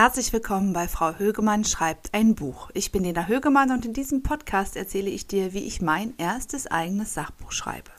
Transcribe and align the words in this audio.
Herzlich 0.00 0.32
willkommen 0.32 0.74
bei 0.74 0.86
Frau 0.86 1.14
Högemann 1.14 1.64
schreibt 1.64 2.14
ein 2.14 2.36
Buch. 2.36 2.70
Ich 2.72 2.92
bin 2.92 3.02
Lena 3.02 3.26
Högemann 3.26 3.72
und 3.72 3.84
in 3.84 3.94
diesem 3.94 4.22
Podcast 4.22 4.76
erzähle 4.76 5.10
ich 5.10 5.26
dir, 5.26 5.54
wie 5.54 5.64
ich 5.64 5.82
mein 5.82 6.14
erstes 6.18 6.68
eigenes 6.68 7.14
Sachbuch 7.14 7.50
schreibe. 7.50 7.90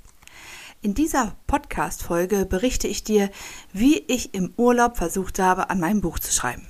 In 0.82 0.93
dieser 0.93 1.36
Podcast-Folge 1.48 2.46
berichte 2.46 2.88
ich 2.88 3.04
dir, 3.04 3.30
wie 3.73 3.98
ich 3.98 4.34
im 4.34 4.54
Urlaub 4.55 4.96
versucht 4.96 5.39
habe, 5.39 5.70
an 5.70 5.82
meinem 5.82 6.00
Buch 6.00 6.20
zu 6.20 6.32
schreiben. 6.32 6.66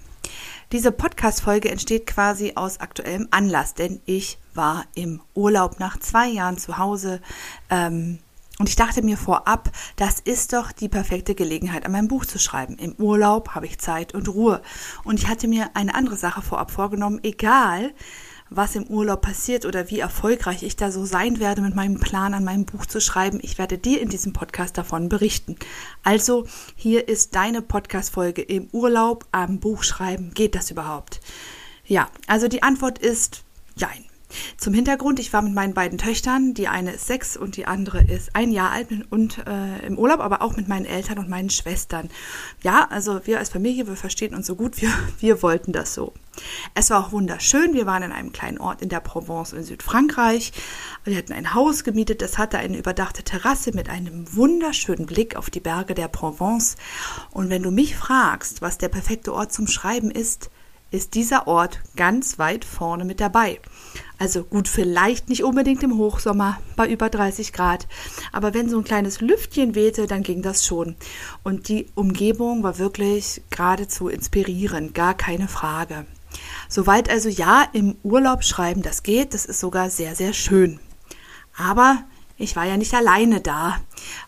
Diese 0.71 0.91
Podcast-Folge 0.91 1.69
entsteht 1.69 2.07
quasi 2.07 2.53
aus 2.55 2.79
aktuellem 2.79 3.27
Anlass, 3.29 3.75
denn 3.75 4.01
ich 4.05 4.39
war 4.55 4.85
im 4.95 5.21
Urlaub 5.35 5.79
nach 5.79 5.99
zwei 5.99 6.27
Jahren 6.27 6.57
zu 6.57 6.79
Hause. 6.79 7.21
Ähm, 7.69 8.17
und 8.59 8.67
ich 8.67 8.75
dachte 8.75 9.01
mir 9.01 9.17
vorab, 9.17 9.71
das 9.95 10.19
ist 10.19 10.51
doch 10.51 10.73
die 10.73 10.89
perfekte 10.89 11.33
Gelegenheit, 11.33 11.85
an 11.85 11.93
meinem 11.93 12.09
Buch 12.09 12.25
zu 12.25 12.37
schreiben. 12.37 12.75
Im 12.77 12.93
Urlaub 12.95 13.55
habe 13.55 13.65
ich 13.65 13.79
Zeit 13.79 14.13
und 14.13 14.27
Ruhe. 14.27 14.61
Und 15.05 15.17
ich 15.17 15.29
hatte 15.29 15.47
mir 15.47 15.69
eine 15.75 15.95
andere 15.95 16.17
Sache 16.17 16.41
vorab 16.41 16.69
vorgenommen, 16.69 17.21
egal 17.23 17.93
was 18.49 18.75
im 18.75 18.83
Urlaub 18.87 19.21
passiert 19.21 19.65
oder 19.65 19.89
wie 19.89 19.99
erfolgreich 19.99 20.63
ich 20.63 20.75
da 20.75 20.91
so 20.91 21.05
sein 21.05 21.39
werde 21.39 21.61
mit 21.61 21.73
meinem 21.73 22.01
Plan, 22.01 22.33
an 22.33 22.43
meinem 22.43 22.65
Buch 22.65 22.85
zu 22.85 22.99
schreiben. 22.99 23.39
Ich 23.41 23.57
werde 23.57 23.77
dir 23.77 24.01
in 24.01 24.09
diesem 24.09 24.33
Podcast 24.33 24.77
davon 24.77 25.07
berichten. 25.07 25.55
Also, 26.03 26.45
hier 26.75 27.07
ist 27.07 27.35
deine 27.35 27.61
Podcast-Folge 27.61 28.41
im 28.41 28.67
Urlaub 28.73 29.25
am 29.31 29.59
Buch 29.59 29.83
schreiben. 29.83 30.33
Geht 30.33 30.55
das 30.55 30.69
überhaupt? 30.69 31.21
Ja, 31.85 32.09
also 32.27 32.49
die 32.49 32.63
Antwort 32.63 32.99
ist 32.99 33.43
Jein. 33.75 34.08
Zum 34.57 34.73
Hintergrund, 34.73 35.19
ich 35.19 35.33
war 35.33 35.41
mit 35.41 35.53
meinen 35.53 35.73
beiden 35.73 35.97
Töchtern, 35.97 36.53
die 36.53 36.67
eine 36.67 36.91
ist 36.91 37.07
sechs 37.07 37.35
und 37.35 37.57
die 37.57 37.65
andere 37.65 38.03
ist 38.03 38.35
ein 38.35 38.51
Jahr 38.51 38.71
alt 38.71 38.87
und 39.09 39.39
äh, 39.47 39.85
im 39.85 39.97
Urlaub, 39.97 40.19
aber 40.19 40.41
auch 40.41 40.55
mit 40.55 40.67
meinen 40.67 40.85
Eltern 40.85 41.19
und 41.19 41.29
meinen 41.29 41.49
Schwestern. 41.49 42.09
Ja, 42.61 42.87
also 42.89 43.21
wir 43.25 43.39
als 43.39 43.49
Familie, 43.49 43.87
wir 43.87 43.95
verstehen 43.95 44.35
uns 44.35 44.47
so 44.47 44.55
gut, 44.55 44.81
wir, 44.81 44.89
wir 45.19 45.41
wollten 45.41 45.71
das 45.71 45.93
so. 45.93 46.13
Es 46.73 46.89
war 46.89 47.05
auch 47.05 47.11
wunderschön. 47.11 47.73
Wir 47.73 47.85
waren 47.85 48.03
in 48.03 48.11
einem 48.11 48.31
kleinen 48.31 48.59
Ort 48.59 48.81
in 48.81 48.89
der 48.89 48.99
Provence 48.99 49.53
in 49.53 49.63
Südfrankreich. 49.63 50.53
Wir 51.03 51.17
hatten 51.17 51.33
ein 51.33 51.53
Haus 51.53 51.83
gemietet, 51.83 52.21
das 52.21 52.37
hatte 52.37 52.57
eine 52.57 52.77
überdachte 52.77 53.23
Terrasse 53.23 53.71
mit 53.73 53.89
einem 53.89 54.33
wunderschönen 54.35 55.05
Blick 55.05 55.35
auf 55.35 55.49
die 55.49 55.59
Berge 55.59 55.95
der 55.95 56.07
Provence. 56.07 56.77
Und 57.31 57.49
wenn 57.49 57.63
du 57.63 57.71
mich 57.71 57.95
fragst, 57.95 58.61
was 58.61 58.77
der 58.77 58.89
perfekte 58.89 59.33
Ort 59.33 59.51
zum 59.51 59.67
Schreiben 59.67 60.11
ist, 60.11 60.49
ist 60.91 61.13
dieser 61.13 61.47
Ort 61.47 61.79
ganz 61.95 62.39
weit 62.39 62.65
vorne 62.65 63.05
mit 63.05 63.19
dabei. 63.19 63.59
Also 64.19 64.43
gut, 64.43 64.67
vielleicht 64.67 65.29
nicht 65.29 65.45
unbedingt 65.45 65.81
im 65.81 65.97
Hochsommer 65.97 66.59
bei 66.75 66.89
über 66.89 67.09
30 67.09 67.53
Grad, 67.53 67.87
aber 68.33 68.53
wenn 68.53 68.69
so 68.69 68.77
ein 68.77 68.83
kleines 68.83 69.21
Lüftchen 69.21 69.75
wehte, 69.75 70.07
dann 70.07 70.23
ging 70.23 70.41
das 70.41 70.65
schon. 70.65 70.97
Und 71.43 71.69
die 71.69 71.87
Umgebung 71.95 72.61
war 72.61 72.77
wirklich 72.77 73.41
geradezu 73.49 74.09
inspirierend, 74.09 74.93
gar 74.93 75.13
keine 75.13 75.47
Frage. 75.47 76.05
Soweit 76.67 77.09
also 77.09 77.29
ja, 77.29 77.65
im 77.71 77.95
Urlaub 78.03 78.43
schreiben, 78.43 78.81
das 78.81 79.03
geht, 79.03 79.33
das 79.33 79.45
ist 79.45 79.61
sogar 79.61 79.89
sehr, 79.89 80.15
sehr 80.15 80.33
schön. 80.33 80.79
Aber 81.57 82.03
ich 82.37 82.55
war 82.55 82.65
ja 82.65 82.77
nicht 82.77 82.93
alleine 82.93 83.41
da. 83.41 83.77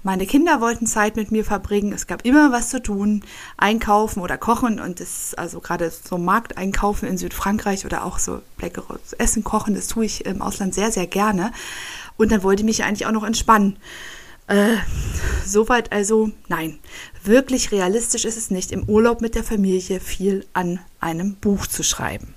Meine 0.03 0.25
Kinder 0.25 0.61
wollten 0.61 0.87
Zeit 0.87 1.15
mit 1.15 1.31
mir 1.31 1.45
verbringen. 1.45 1.93
Es 1.93 2.07
gab 2.07 2.25
immer 2.25 2.51
was 2.51 2.69
zu 2.69 2.81
tun, 2.81 3.23
einkaufen 3.57 4.21
oder 4.21 4.37
kochen 4.37 4.79
und 4.79 4.99
das, 4.99 5.33
also 5.35 5.59
gerade 5.59 5.91
so 5.91 6.17
Markt 6.17 6.57
einkaufen 6.57 7.07
in 7.07 7.17
Südfrankreich 7.17 7.85
oder 7.85 8.05
auch 8.05 8.19
so 8.19 8.41
leckeres 8.59 9.13
Essen 9.13 9.43
kochen, 9.43 9.75
das 9.75 9.87
tue 9.87 10.05
ich 10.05 10.25
im 10.25 10.41
Ausland 10.41 10.73
sehr, 10.73 10.91
sehr 10.91 11.07
gerne. 11.07 11.51
Und 12.17 12.31
dann 12.31 12.43
wollte 12.43 12.61
ich 12.61 12.65
mich 12.65 12.83
eigentlich 12.83 13.05
auch 13.05 13.11
noch 13.11 13.23
entspannen. 13.23 13.77
Äh, 14.47 14.77
soweit 15.45 15.91
also 15.91 16.31
nein. 16.47 16.79
Wirklich 17.23 17.71
realistisch 17.71 18.25
ist 18.25 18.37
es 18.37 18.51
nicht, 18.51 18.71
im 18.71 18.83
Urlaub 18.83 19.21
mit 19.21 19.35
der 19.35 19.43
Familie 19.43 19.99
viel 19.99 20.45
an 20.53 20.79
einem 20.99 21.35
Buch 21.35 21.67
zu 21.67 21.83
schreiben. 21.83 22.33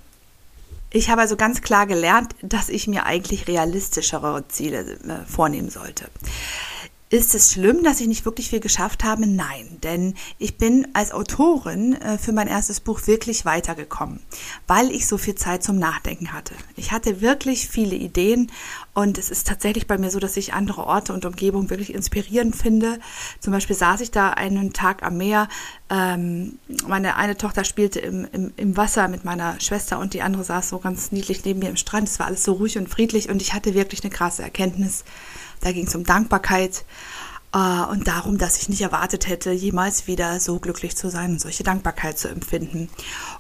Ich 0.91 1.11
habe 1.11 1.23
also 1.23 1.35
ganz 1.37 1.61
klar 1.61 1.89
gelernt, 1.89 2.37
dass 2.41 2.69
ich 2.69 2.87
mir 2.87 3.05
eigentlich 3.05 3.49
realistischere 3.49 4.47
Ziele 4.47 4.81
äh, 4.81 5.29
vornehmen 5.29 5.71
sollte. 5.71 6.07
Ist 7.15 7.33
es 7.37 7.53
schlimm, 7.53 7.85
dass 7.85 8.01
ich 8.01 8.09
nicht 8.09 8.25
wirklich 8.25 8.51
viel 8.51 8.59
geschafft 8.59 9.05
habe? 9.05 9.25
Nein, 9.25 9.79
denn 9.85 10.15
ich 10.39 10.59
bin 10.59 10.89
als 10.95 11.13
Autorin 11.13 11.95
äh, 11.95 12.19
für 12.19 12.33
mein 12.33 12.49
erstes 12.49 12.81
Buch 12.81 13.07
wirklich 13.07 13.45
weitergekommen, 13.45 14.19
weil 14.67 14.91
ich 14.91 15.07
so 15.07 15.17
viel 15.17 15.37
Zeit 15.37 15.63
zum 15.63 15.79
Nachdenken 15.79 16.33
hatte. 16.33 16.57
Ich 16.75 16.91
hatte 16.91 17.21
wirklich 17.21 17.69
viele 17.69 17.95
Ideen 17.95 18.51
und 18.95 19.17
es 19.17 19.31
ist 19.31 19.47
tatsächlich 19.47 19.87
bei 19.87 19.97
mir 19.97 20.11
so, 20.11 20.19
dass 20.19 20.37
ich 20.37 20.55
andere 20.55 20.89
Orte 20.89 21.13
und 21.13 21.25
Umgebungen 21.25 21.71
wirklich 21.71 21.95
inspirierend 21.95 22.57
finde. 22.57 22.99
Zum 23.39 23.53
Beispiel 23.53 23.77
saß 23.77 24.01
ich 24.01 24.11
da 24.11 24.31
einen 24.31 24.73
Tag 24.73 25.05
am 25.05 25.17
Meer. 25.17 25.47
Ähm, 25.91 26.59
meine 26.89 27.15
eine 27.15 27.37
Tochter 27.37 27.63
spielte 27.63 28.01
im, 28.01 28.27
im, 28.33 28.53
im 28.57 28.77
Wasser 28.77 29.07
mit 29.07 29.25
meiner 29.25 29.61
Schwester 29.61 30.01
und 30.01 30.15
die 30.15 30.23
andere 30.23 30.43
saß 30.43 30.69
so 30.69 30.81
ganz 30.81 31.13
niedlich 31.13 31.45
neben 31.45 31.61
mir 31.61 31.71
im 31.71 31.77
Strand. 31.77 32.09
Es 32.09 32.19
war 32.19 32.27
alles 32.27 32.43
so 32.43 32.55
ruhig 32.55 32.77
und 32.77 32.89
friedlich 32.89 33.29
und 33.29 33.41
ich 33.41 33.55
hatte 33.55 33.75
wirklich 33.75 34.03
eine 34.03 34.11
krasse 34.11 34.43
Erkenntnis 34.43 35.05
da 35.65 35.73
ging 35.73 35.87
es 35.87 35.95
um 35.95 36.05
Dankbarkeit 36.05 36.85
äh, 37.55 37.85
und 37.91 38.07
darum, 38.07 38.39
dass 38.39 38.59
ich 38.61 38.69
nicht 38.69 38.83
erwartet 38.83 39.29
hätte, 39.29 39.51
jemals 39.51 40.07
wieder 40.07 40.39
so 40.41 40.59
glücklich 40.59 40.97
zu 40.97 41.09
sein 41.09 41.33
und 41.33 41.41
solche 41.41 41.65
Dankbarkeit 41.65 42.19
zu 42.19 42.29
empfinden. 42.29 42.91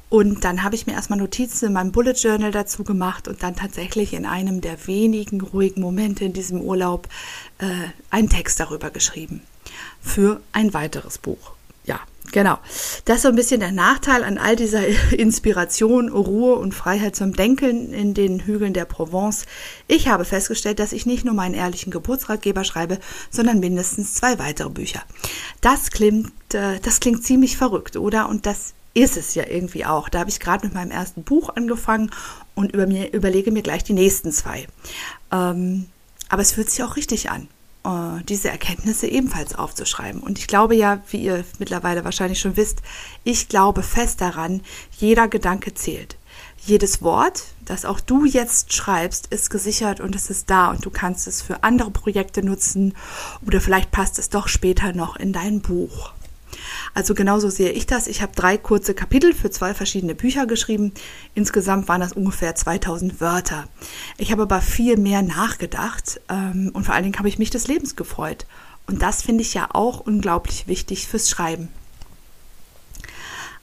Und 0.08 0.44
dann 0.44 0.62
habe 0.62 0.74
ich 0.74 0.86
mir 0.86 0.94
erstmal 0.94 1.18
Notizen 1.18 1.66
in 1.66 1.72
meinem 1.74 1.92
Bullet 1.92 2.12
Journal 2.12 2.50
dazu 2.50 2.84
gemacht 2.84 3.28
und 3.28 3.42
dann 3.42 3.56
tatsächlich 3.56 4.14
in 4.14 4.26
einem 4.26 4.60
der 4.60 4.86
wenigen 4.86 5.40
ruhigen 5.40 5.80
Momente 5.80 6.24
in 6.24 6.32
diesem 6.32 6.60
Urlaub 6.60 7.08
äh, 7.58 7.66
einen 8.10 8.30
Text 8.30 8.58
darüber 8.58 8.90
geschrieben. 8.90 9.42
Für 10.00 10.40
ein 10.52 10.72
weiteres 10.72 11.18
Buch. 11.18 11.53
Ja, 11.84 12.00
Genau. 12.34 12.58
Das 13.04 13.18
ist 13.18 13.22
so 13.22 13.28
ein 13.28 13.36
bisschen 13.36 13.60
der 13.60 13.70
Nachteil 13.70 14.24
an 14.24 14.38
all 14.38 14.56
dieser 14.56 14.84
Inspiration, 15.12 16.08
Ruhe 16.08 16.56
und 16.56 16.74
Freiheit 16.74 17.14
zum 17.14 17.32
Denken 17.32 17.92
in 17.92 18.12
den 18.12 18.40
Hügeln 18.40 18.72
der 18.72 18.86
Provence. 18.86 19.46
Ich 19.86 20.08
habe 20.08 20.24
festgestellt, 20.24 20.80
dass 20.80 20.92
ich 20.92 21.06
nicht 21.06 21.24
nur 21.24 21.34
meinen 21.34 21.54
ehrlichen 21.54 21.92
Geburtsratgeber 21.92 22.64
schreibe, 22.64 22.98
sondern 23.30 23.60
mindestens 23.60 24.14
zwei 24.14 24.40
weitere 24.40 24.70
Bücher. 24.70 25.02
Das 25.60 25.92
klingt, 25.92 26.32
äh, 26.54 26.80
das 26.80 26.98
klingt 26.98 27.24
ziemlich 27.24 27.56
verrückt, 27.56 27.96
oder? 27.96 28.28
Und 28.28 28.46
das 28.46 28.74
ist 28.94 29.16
es 29.16 29.36
ja 29.36 29.44
irgendwie 29.48 29.84
auch. 29.84 30.08
Da 30.08 30.18
habe 30.18 30.30
ich 30.30 30.40
gerade 30.40 30.66
mit 30.66 30.74
meinem 30.74 30.90
ersten 30.90 31.22
Buch 31.22 31.50
angefangen 31.54 32.10
und 32.56 32.72
über 32.72 32.88
mir, 32.88 33.12
überlege 33.12 33.52
mir 33.52 33.62
gleich 33.62 33.84
die 33.84 33.92
nächsten 33.92 34.32
zwei. 34.32 34.66
Ähm, 35.30 35.86
aber 36.28 36.42
es 36.42 36.50
fühlt 36.50 36.68
sich 36.68 36.82
auch 36.82 36.96
richtig 36.96 37.30
an. 37.30 37.46
Äh, 37.84 38.24
diese 38.28 38.48
Erkenntnisse 38.48 39.06
ebenfalls 39.06 39.54
aufzuschreiben. 39.54 40.22
Und 40.22 40.38
ich 40.38 40.46
glaube 40.46 40.74
ja, 40.74 41.02
wie 41.10 41.22
ihr 41.22 41.44
mittlerweile 41.58 42.04
wahrscheinlich 42.04 42.40
schon 42.40 42.56
wisst, 42.56 42.80
ich 43.24 43.48
glaube 43.48 43.82
fest 43.82 44.22
daran, 44.22 44.62
jeder 44.98 45.28
Gedanke 45.28 45.74
zählt. 45.74 46.16
Jedes 46.64 47.02
Wort, 47.02 47.44
das 47.66 47.84
auch 47.84 48.00
du 48.00 48.24
jetzt 48.24 48.72
schreibst, 48.72 49.26
ist 49.26 49.50
gesichert 49.50 50.00
und 50.00 50.16
es 50.16 50.30
ist 50.30 50.48
da 50.48 50.70
und 50.70 50.82
du 50.86 50.90
kannst 50.90 51.26
es 51.26 51.42
für 51.42 51.62
andere 51.62 51.90
Projekte 51.90 52.42
nutzen 52.42 52.94
oder 53.46 53.60
vielleicht 53.60 53.90
passt 53.90 54.18
es 54.18 54.30
doch 54.30 54.48
später 54.48 54.94
noch 54.94 55.16
in 55.16 55.34
dein 55.34 55.60
Buch. 55.60 56.13
Also 56.94 57.14
genauso 57.14 57.50
sehe 57.50 57.70
ich 57.70 57.86
das. 57.86 58.06
Ich 58.06 58.22
habe 58.22 58.32
drei 58.34 58.58
kurze 58.58 58.94
Kapitel 58.94 59.34
für 59.34 59.50
zwei 59.50 59.74
verschiedene 59.74 60.14
Bücher 60.14 60.46
geschrieben. 60.46 60.92
Insgesamt 61.34 61.88
waren 61.88 62.00
das 62.00 62.12
ungefähr 62.12 62.54
2000 62.54 63.20
Wörter. 63.20 63.64
Ich 64.18 64.32
habe 64.32 64.42
aber 64.42 64.60
viel 64.60 64.96
mehr 64.96 65.22
nachgedacht 65.22 66.20
ähm, 66.28 66.70
und 66.72 66.84
vor 66.84 66.94
allen 66.94 67.04
Dingen 67.04 67.18
habe 67.18 67.28
ich 67.28 67.38
mich 67.38 67.50
des 67.50 67.68
Lebens 67.68 67.96
gefreut. 67.96 68.46
Und 68.86 69.02
das 69.02 69.22
finde 69.22 69.42
ich 69.42 69.54
ja 69.54 69.68
auch 69.72 70.00
unglaublich 70.00 70.66
wichtig 70.66 71.08
fürs 71.08 71.30
Schreiben. 71.30 71.68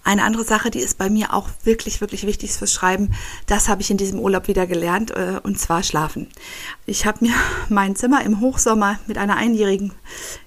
Eine 0.04 0.24
andere 0.24 0.44
Sache, 0.44 0.72
die 0.72 0.80
ist 0.80 0.98
bei 0.98 1.10
mir 1.10 1.34
auch 1.34 1.48
wirklich, 1.64 2.02
wirklich 2.02 2.26
wichtig 2.26 2.54
fürs 2.54 2.74
Schreiben, 2.74 3.14
das 3.46 3.70
habe 3.70 3.82
ich 3.82 3.92
in 3.92 3.98
diesem 3.98 4.20
Urlaub 4.20 4.48
wieder 4.48 4.66
gelernt, 4.66 5.12
äh, 5.12 5.40
und 5.44 5.60
zwar 5.60 5.84
schlafen. 5.84 6.28
Ich 6.86 7.06
habe 7.06 7.20
mir 7.22 7.34
mein 7.70 7.96
Zimmer 7.96 8.24
im 8.24 8.40
Hochsommer 8.40 9.00
mit 9.06 9.18
einer 9.18 9.38
Einjährigen 9.38 9.94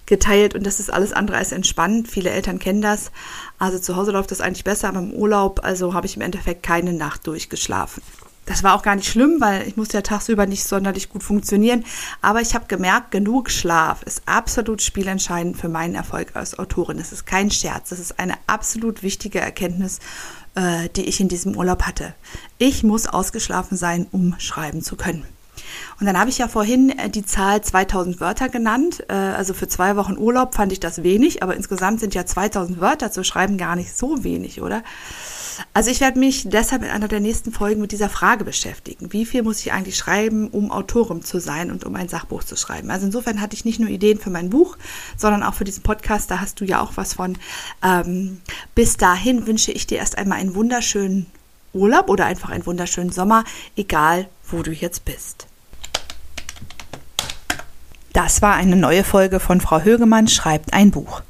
geteilt 0.06 0.54
und 0.54 0.66
das 0.66 0.80
ist 0.80 0.92
alles 0.92 1.12
andere 1.12 1.36
als 1.36 1.52
entspannend. 1.52 2.08
Viele 2.08 2.30
Eltern 2.30 2.58
kennen 2.58 2.82
das. 2.82 3.10
Also 3.58 3.78
zu 3.78 3.96
Hause 3.96 4.10
läuft 4.10 4.32
das 4.32 4.40
eigentlich 4.40 4.64
besser, 4.64 4.88
aber 4.88 4.98
im 4.98 5.12
Urlaub, 5.12 5.60
also 5.62 5.94
habe 5.94 6.06
ich 6.06 6.16
im 6.16 6.22
Endeffekt 6.22 6.62
keine 6.62 6.92
Nacht 6.92 7.26
durchgeschlafen. 7.26 8.02
Das 8.46 8.62
war 8.62 8.74
auch 8.74 8.82
gar 8.82 8.96
nicht 8.96 9.08
schlimm, 9.08 9.40
weil 9.40 9.66
ich 9.66 9.76
musste 9.76 9.96
ja 9.96 10.02
tagsüber 10.02 10.46
nicht 10.46 10.64
sonderlich 10.64 11.08
gut 11.08 11.22
funktionieren. 11.22 11.84
Aber 12.20 12.40
ich 12.40 12.54
habe 12.54 12.66
gemerkt, 12.66 13.10
genug 13.10 13.50
Schlaf 13.50 14.02
ist 14.02 14.22
absolut 14.26 14.82
spielentscheidend 14.82 15.56
für 15.56 15.68
meinen 15.68 15.94
Erfolg 15.94 16.36
als 16.36 16.58
Autorin. 16.58 16.98
Das 16.98 17.12
ist 17.12 17.26
kein 17.26 17.50
Scherz. 17.50 17.88
Das 17.88 17.98
ist 17.98 18.18
eine 18.18 18.34
absolut 18.46 19.02
wichtige 19.02 19.40
Erkenntnis, 19.40 19.98
äh, 20.54 20.88
die 20.90 21.04
ich 21.04 21.20
in 21.20 21.28
diesem 21.28 21.56
Urlaub 21.56 21.82
hatte. 21.82 22.14
Ich 22.58 22.82
muss 22.82 23.06
ausgeschlafen 23.06 23.78
sein, 23.78 24.06
um 24.12 24.34
schreiben 24.38 24.82
zu 24.82 24.96
können. 24.96 25.24
Und 26.00 26.06
dann 26.06 26.18
habe 26.18 26.30
ich 26.30 26.38
ja 26.38 26.48
vorhin 26.48 26.90
äh, 26.90 27.08
die 27.08 27.24
Zahl 27.24 27.62
2000 27.62 28.20
Wörter 28.20 28.48
genannt. 28.48 29.04
Äh, 29.08 29.14
also 29.14 29.54
für 29.54 29.68
zwei 29.68 29.96
Wochen 29.96 30.18
Urlaub 30.18 30.54
fand 30.54 30.72
ich 30.72 30.80
das 30.80 31.02
wenig, 31.02 31.42
aber 31.42 31.56
insgesamt 31.56 32.00
sind 32.00 32.14
ja 32.14 32.26
2000 32.26 32.80
Wörter 32.80 33.10
zu 33.10 33.24
schreiben 33.24 33.56
gar 33.56 33.76
nicht 33.76 33.96
so 33.96 34.22
wenig, 34.24 34.60
oder? 34.60 34.82
Also 35.72 35.90
ich 35.90 36.00
werde 36.00 36.18
mich 36.18 36.48
deshalb 36.48 36.82
in 36.82 36.90
einer 36.90 37.08
der 37.08 37.20
nächsten 37.20 37.52
Folgen 37.52 37.80
mit 37.80 37.92
dieser 37.92 38.08
Frage 38.08 38.44
beschäftigen. 38.44 39.12
Wie 39.12 39.26
viel 39.26 39.42
muss 39.42 39.60
ich 39.60 39.72
eigentlich 39.72 39.96
schreiben, 39.96 40.48
um 40.48 40.70
Autorin 40.70 41.22
zu 41.22 41.40
sein 41.40 41.70
und 41.70 41.84
um 41.84 41.94
ein 41.96 42.08
Sachbuch 42.08 42.44
zu 42.44 42.56
schreiben? 42.56 42.90
Also 42.90 43.06
insofern 43.06 43.40
hatte 43.40 43.54
ich 43.54 43.64
nicht 43.64 43.80
nur 43.80 43.88
Ideen 43.88 44.18
für 44.18 44.30
mein 44.30 44.50
Buch, 44.50 44.76
sondern 45.16 45.42
auch 45.42 45.54
für 45.54 45.64
diesen 45.64 45.82
Podcast. 45.82 46.30
Da 46.30 46.40
hast 46.40 46.60
du 46.60 46.64
ja 46.64 46.80
auch 46.80 46.92
was 46.96 47.14
von. 47.14 47.38
Ähm, 47.82 48.40
bis 48.74 48.96
dahin 48.96 49.46
wünsche 49.46 49.72
ich 49.72 49.86
dir 49.86 49.98
erst 49.98 50.18
einmal 50.18 50.38
einen 50.38 50.54
wunderschönen 50.54 51.26
Urlaub 51.72 52.08
oder 52.08 52.26
einfach 52.26 52.50
einen 52.50 52.66
wunderschönen 52.66 53.12
Sommer, 53.12 53.44
egal 53.76 54.28
wo 54.48 54.62
du 54.62 54.72
jetzt 54.72 55.04
bist. 55.04 55.46
Das 58.14 58.42
war 58.42 58.54
eine 58.54 58.76
neue 58.76 59.02
Folge 59.02 59.40
von 59.40 59.60
Frau 59.60 59.80
Högemann 59.80 60.28
schreibt 60.28 60.72
ein 60.72 60.92
Buch. 60.92 61.22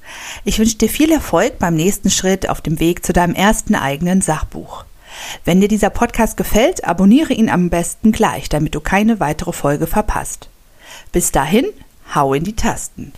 Ich 0.45 0.59
wünsche 0.59 0.77
dir 0.77 0.91
viel 0.91 1.11
Erfolg 1.11 1.59
beim 1.59 1.75
nächsten 1.75 2.11
Schritt 2.11 2.47
auf 2.51 2.61
dem 2.61 2.79
Weg 2.79 3.07
zu 3.07 3.15
deinem 3.15 3.35
ersten 3.35 3.75
eigenen 3.75 4.21
Sachbuch. 4.21 4.85
Wenn 5.47 5.63
dir 5.63 5.69
dieser 5.69 5.89
Podcast 5.89 6.37
gefällt, 6.37 6.85
abonniere 6.85 7.33
ihn 7.33 7.49
am 7.49 7.71
besten 7.71 8.13
gleich, 8.13 8.51
damit 8.51 8.75
du 8.75 8.81
keine 8.81 9.19
weitere 9.19 9.55
Folge 9.55 9.87
verpasst. 9.87 10.51
Bis 11.11 11.33
dahin, 11.33 11.65
hau 12.15 12.35
in 12.35 12.45
die 12.45 12.55
Tasten. 12.55 13.15